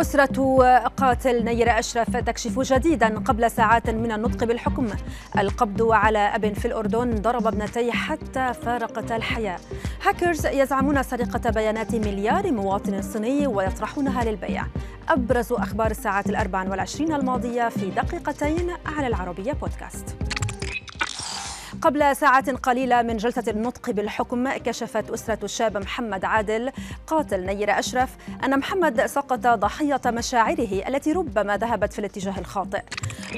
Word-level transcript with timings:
أسرة 0.00 0.58
قاتل 0.96 1.44
نير 1.44 1.78
أشرف 1.78 2.16
تكشف 2.16 2.60
جديدا 2.60 3.18
قبل 3.18 3.50
ساعات 3.50 3.90
من 3.90 4.12
النطق 4.12 4.44
بالحكم. 4.44 4.88
القبض 5.38 5.92
على 5.92 6.18
أب 6.18 6.52
في 6.52 6.64
الأردن 6.64 7.14
ضرب 7.14 7.46
ابنتيه 7.46 7.92
حتى 7.92 8.54
فارقتا 8.54 9.16
الحياة. 9.16 9.58
هاكرز 10.06 10.46
يزعمون 10.46 11.02
سرقة 11.02 11.50
بيانات 11.50 11.94
مليار 11.94 12.52
مواطن 12.52 13.02
صيني 13.02 13.46
ويطرحونها 13.46 14.24
للبيع. 14.24 14.66
أبرز 15.08 15.52
أخبار 15.52 15.90
الساعات 15.90 16.26
الأربع 16.26 16.62
والعشرين 16.70 17.12
الماضية 17.12 17.68
في 17.68 17.90
دقيقتين 17.90 18.70
على 18.86 19.06
العربية 19.06 19.52
بودكاست. 19.52 20.16
قبل 21.82 22.16
ساعات 22.16 22.50
قليلة 22.50 23.02
من 23.02 23.16
جلسة 23.16 23.44
النطق 23.48 23.90
بالحكم 23.90 24.48
كشفت 24.56 25.10
أسرة 25.10 25.38
الشاب 25.44 25.76
محمد 25.76 26.24
عادل 26.24 26.72
قاتل 27.06 27.46
نير 27.46 27.78
أشرف 27.78 28.16
أن 28.44 28.58
محمد 28.58 29.06
سقط 29.06 29.38
ضحية 29.46 30.00
مشاعره 30.06 30.88
التي 30.88 31.12
ربما 31.12 31.56
ذهبت 31.56 31.92
في 31.92 31.98
الاتجاه 31.98 32.38
الخاطئ. 32.38 32.82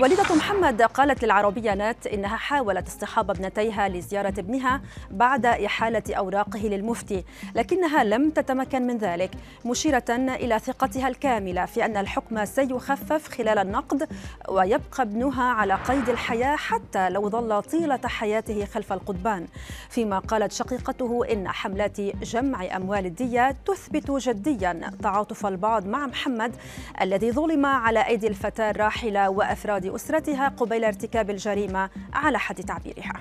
والدة 0.00 0.34
محمد 0.36 0.82
قالت 0.82 1.24
للعربية 1.24 1.74
نت 1.74 2.06
إنها 2.06 2.36
حاولت 2.36 2.86
اصطحاب 2.86 3.30
ابنتيها 3.30 3.88
لزيارة 3.88 4.34
ابنها 4.38 4.80
بعد 5.10 5.46
إحالة 5.46 6.02
أوراقه 6.14 6.60
للمفتي 6.60 7.24
لكنها 7.54 8.04
لم 8.04 8.30
تتمكن 8.30 8.86
من 8.86 8.98
ذلك 8.98 9.30
مشيرة 9.64 10.04
إلى 10.10 10.58
ثقتها 10.58 11.08
الكاملة 11.08 11.64
في 11.64 11.84
أن 11.84 11.96
الحكم 11.96 12.44
سيخفف 12.44 13.28
خلال 13.28 13.58
النقد 13.58 14.08
ويبقى 14.48 15.02
ابنها 15.02 15.44
على 15.44 15.74
قيد 15.74 16.08
الحياة 16.08 16.56
حتى 16.56 17.08
لو 17.10 17.28
ظل 17.28 17.62
طيلة 17.62 18.00
حياته. 18.04 18.29
خلف 18.74 18.92
القضبان. 18.92 19.46
فيما 19.88 20.18
قالت 20.18 20.52
شقيقته 20.52 21.24
إن 21.32 21.48
حملات 21.48 22.00
جمع 22.00 22.76
أموال 22.76 23.06
الدية 23.06 23.56
تثبت 23.66 24.10
جديا 24.10 24.90
تعاطف 25.02 25.46
البعض 25.46 25.86
مع 25.86 26.06
محمد 26.06 26.56
الذي 27.00 27.32
ظلم 27.32 27.66
على 27.66 28.06
أيدي 28.06 28.26
الفتاة 28.26 28.70
الراحلة 28.70 29.30
وأفراد 29.30 29.86
أسرتها 29.86 30.48
قبيل 30.48 30.84
ارتكاب 30.84 31.30
الجريمة 31.30 31.90
على 32.12 32.38
حد 32.38 32.64
تعبيرها. 32.64 33.12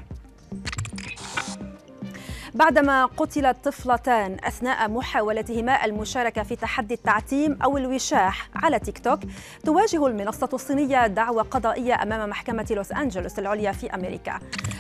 بعدما 2.54 3.06
قتلت 3.06 3.58
طفلتان 3.64 4.38
أثناء 4.44 4.90
محاولتهما 4.90 5.86
المشاركة 5.86 6.44
في 6.44 6.56
تحدي 6.56 6.94
التعتيم 6.94 7.60
أو 7.64 7.78
الوشاح 7.78 8.50
على 8.56 8.80
تيك 8.80 9.00
توك 9.00 9.20
تواجه 9.66 10.08
المنصة 10.08 10.50
الصينية 10.54 11.08
دعوى 11.08 11.42
قضائية 11.42 12.04
أمام 12.04 12.30
محكمة 12.30 12.68
لوس 12.72 12.92
أنجلوس 12.92 13.40
العليا 13.40 13.72
في 13.72 13.96
أمريكا. 13.96 14.40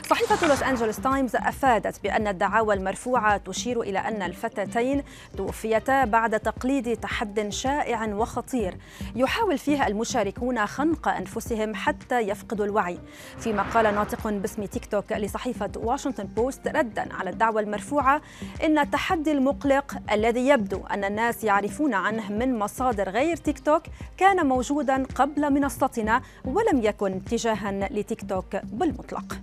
صحيفة 0.09 0.47
لوس 0.47 0.63
أنجلوس 0.63 0.99
تايمز 0.99 1.35
أفادت 1.35 2.03
بأن 2.03 2.27
الدعاوى 2.27 2.73
المرفوعة 2.73 3.37
تشير 3.37 3.81
إلى 3.81 3.99
أن 3.99 4.21
الفتاتين 4.21 5.03
توفيتا 5.37 6.05
بعد 6.05 6.39
تقليد 6.39 6.97
تحد 6.97 7.49
شائع 7.49 8.05
وخطير. 8.05 8.77
يحاول 9.15 9.57
فيها 9.57 9.87
المشاركون 9.87 10.65
خنق 10.65 11.07
أنفسهم 11.07 11.75
حتى 11.75 12.19
يفقدوا 12.19 12.65
الوعي. 12.65 12.99
فيما 13.39 13.63
قال 13.63 13.95
ناطق 13.95 14.27
باسم 14.27 14.65
تيك 14.65 14.85
توك 14.85 15.11
لصحيفة 15.11 15.71
واشنطن 15.75 16.23
بوست 16.23 16.67
ردا 16.67 17.13
على 17.13 17.29
الدعوى 17.29 17.61
المرفوعة 17.61 18.21
إن 18.63 18.79
التحدي 18.79 19.31
المقلق 19.31 19.97
الذي 20.11 20.47
يبدو 20.47 20.85
أن 20.85 21.03
الناس 21.03 21.43
يعرفون 21.43 21.93
عنه 21.93 22.31
من 22.31 22.59
مصادر 22.59 23.09
غير 23.09 23.35
تيك 23.35 23.59
توك 23.59 23.83
كان 24.17 24.45
موجودا 24.45 25.03
قبل 25.15 25.53
منصتنا 25.53 26.21
ولم 26.45 26.81
يكن 26.83 27.13
اتجاها 27.13 27.71
لتيك 27.71 28.29
توك 28.29 28.55
بالمطلق. 28.63 29.39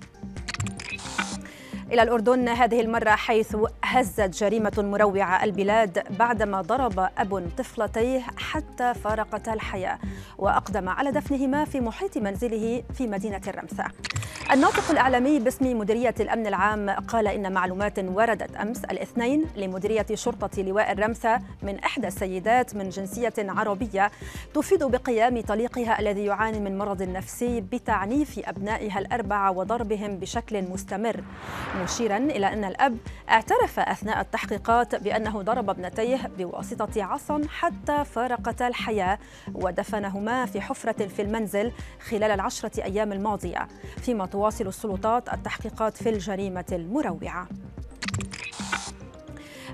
إلى 1.92 2.02
الأردن 2.02 2.48
هذه 2.48 2.80
المرة 2.80 3.10
حيث 3.10 3.56
هزت 3.84 4.42
جريمة 4.42 4.72
مروعة 4.78 5.44
البلاد 5.44 6.18
بعدما 6.18 6.60
ضرب 6.60 7.08
أب 7.18 7.50
طفلتيه 7.58 8.20
حتى 8.36 8.94
فارقتا 8.94 9.52
الحياة 9.52 9.98
وأقدم 10.38 10.88
على 10.88 11.10
دفنهما 11.10 11.64
في 11.64 11.80
محيط 11.80 12.18
منزله 12.18 12.82
في 12.94 13.06
مدينة 13.06 13.40
الرمثة. 13.48 13.84
الناطق 14.52 14.90
الإعلامي 14.90 15.38
باسم 15.38 15.78
مديرية 15.78 16.14
الأمن 16.20 16.46
العام 16.46 16.90
قال 16.90 17.26
إن 17.28 17.52
معلومات 17.52 17.98
وردت 17.98 18.56
أمس 18.56 18.84
الاثنين 18.84 19.44
لمديرية 19.56 20.06
شرطة 20.14 20.62
لواء 20.62 20.92
الرمثة 20.92 21.40
من 21.62 21.78
إحدى 21.78 22.06
السيدات 22.06 22.76
من 22.76 22.88
جنسية 22.88 23.32
عربية 23.38 24.10
تفيد 24.54 24.84
بقيام 24.84 25.40
طليقها 25.40 26.00
الذي 26.00 26.24
يعاني 26.24 26.60
من 26.60 26.78
مرض 26.78 27.02
نفسي 27.02 27.60
بتعنيف 27.60 28.40
أبنائها 28.48 28.98
الأربعة 28.98 29.50
وضربهم 29.50 30.16
بشكل 30.18 30.62
مستمر. 30.62 31.24
مشيرا 31.82 32.16
إلى 32.16 32.52
أن 32.52 32.64
الأب 32.64 32.96
اعترف 33.30 33.78
أثناء 33.80 34.20
التحقيقات 34.20 34.94
بأنه 34.94 35.42
ضرب 35.42 35.70
ابنتيه 35.70 36.30
بواسطة 36.38 37.02
عصا 37.04 37.42
حتى 37.48 38.04
فارقتا 38.04 38.68
الحياة 38.68 39.18
ودفنهما 39.54 40.46
في 40.46 40.60
حفرة 40.60 41.06
في 41.06 41.22
المنزل 41.22 41.72
خلال 42.08 42.30
العشرة 42.30 42.84
أيام 42.84 43.12
الماضية. 43.12 43.68
فيما 44.02 44.26
تواصل 44.36 44.66
السلطات 44.66 45.28
التحقيقات 45.34 45.96
في 45.96 46.08
الجريمة 46.08 46.64
المروعة. 46.72 47.48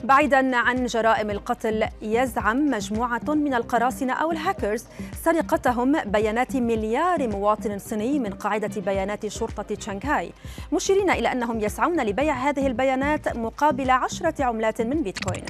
بعيدا 0.05 0.57
عن 0.57 0.87
جرائم 0.87 1.31
القتل 1.31 1.89
يزعم 2.03 2.71
مجموعة 2.71 3.21
من 3.29 3.55
القراصنة 3.55 4.13
أو 4.13 4.31
الهاكرز 4.33 4.85
سرقتهم 5.25 6.01
بيانات 6.05 6.57
مليار 6.57 7.29
مواطن 7.29 7.79
صيني 7.79 8.19
من 8.19 8.31
قاعدة 8.31 8.81
بيانات 8.81 9.27
شرطة 9.27 9.77
شنغهاي 9.81 10.33
مشيرين 10.73 11.11
إلى 11.11 11.33
أنهم 11.33 11.61
يسعون 11.61 12.01
لبيع 12.01 12.35
هذه 12.35 12.67
البيانات 12.67 13.37
مقابل 13.37 13.91
عشرة 13.91 14.45
عملات 14.45 14.83
من 14.83 15.03
بيتكوين. 15.03 15.45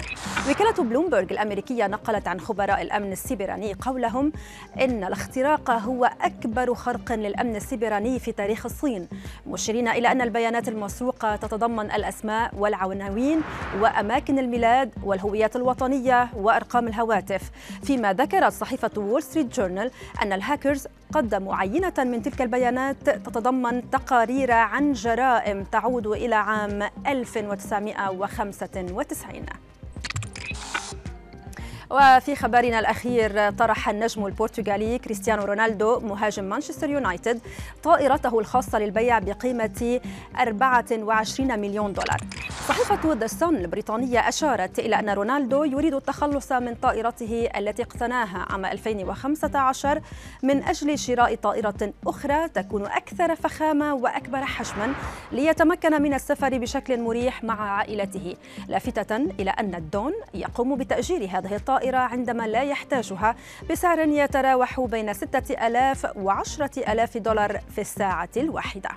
وكالة 0.50 0.84
بلومبرغ 0.84 1.22
الأمريكية 1.30 1.86
نقلت 1.86 2.28
عن 2.28 2.40
خبراء 2.40 2.82
الأمن 2.82 3.12
السيبراني 3.12 3.74
قولهم 3.74 4.32
إن 4.80 5.04
الاختراق 5.04 5.70
هو 5.70 6.10
أكبر 6.20 6.74
خرق 6.74 7.12
للأمن 7.12 7.56
السيبراني 7.56 8.18
في 8.18 8.32
تاريخ 8.32 8.66
الصين. 8.66 9.08
مشيرين 9.46 9.88
إلى 9.88 10.12
أن 10.12 10.20
البيانات 10.20 10.68
المسروقة 10.68 11.36
تتضمن 11.36 11.90
الأسماء 11.90 12.54
والعناوين 12.58 13.40
وأماكن 13.80 14.38
الميلاد 14.42 14.90
والهويات 15.04 15.56
الوطنية 15.56 16.28
وأرقام 16.36 16.88
الهواتف. 16.88 17.50
فيما 17.82 18.12
ذكرت 18.12 18.52
صحيفة 18.52 18.90
وول 18.96 19.22
ستريت 19.22 19.60
جورنال 19.60 19.90
أن 20.22 20.32
الهاكرز 20.32 20.86
قدموا 21.12 21.56
عينة 21.56 21.92
من 21.98 22.22
تلك 22.22 22.42
البيانات 22.42 22.96
تتضمن 23.10 23.90
تقارير 23.90 24.52
عن 24.52 24.92
جرائم 24.92 25.64
تعود 25.64 26.06
إلى 26.06 26.34
عام 26.34 26.82
1995 27.06 29.46
وفي 31.90 32.36
خبرنا 32.36 32.78
الأخير 32.78 33.50
طرح 33.50 33.88
النجم 33.88 34.26
البرتغالي 34.26 34.98
كريستيانو 34.98 35.44
رونالدو 35.44 36.00
مهاجم 36.00 36.44
مانشستر 36.44 36.90
يونايتد 36.90 37.40
طائرته 37.82 38.38
الخاصة 38.38 38.78
للبيع 38.78 39.18
بقيمة 39.18 40.00
24 40.40 41.60
مليون 41.60 41.92
دولار. 41.92 42.20
صحيفة 42.68 43.12
ذا 43.12 43.26
سون 43.26 43.56
البريطانية 43.56 44.28
أشارت 44.28 44.78
إلى 44.78 44.98
أن 44.98 45.10
رونالدو 45.10 45.64
يريد 45.64 45.94
التخلص 45.94 46.52
من 46.52 46.74
طائرته 46.74 47.48
التي 47.56 47.82
اقتناها 47.82 48.46
عام 48.50 48.64
2015 48.64 50.00
من 50.42 50.62
أجل 50.62 50.98
شراء 50.98 51.34
طائرة 51.34 51.92
أخرى 52.06 52.48
تكون 52.48 52.86
أكثر 52.86 53.34
فخامة 53.34 53.94
وأكبر 53.94 54.44
حجما 54.44 54.94
ليتمكن 55.32 56.02
من 56.02 56.14
السفر 56.14 56.58
بشكل 56.58 57.00
مريح 57.00 57.44
مع 57.44 57.70
عائلته 57.70 58.36
لافتة 58.68 59.16
إلى 59.16 59.50
أن 59.50 59.74
الدون 59.74 60.12
يقوم 60.34 60.76
بتأجير 60.76 61.28
هذه 61.32 61.56
الطائرة 61.56 61.98
عندما 61.98 62.46
لا 62.46 62.62
يحتاجها 62.62 63.36
بسعر 63.70 63.98
يتراوح 63.98 64.80
بين 64.80 65.12
6000 65.12 66.06
و 66.16 66.30
10000 66.30 67.18
دولار 67.18 67.60
في 67.74 67.80
الساعة 67.80 68.30
الواحدة. 68.36 68.90